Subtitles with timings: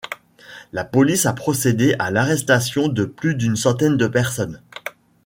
[0.73, 4.59] La police a procédé à l’arrestation de plus d’une centaine de personnes.